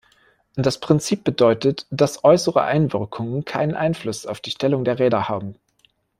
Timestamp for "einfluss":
3.75-4.25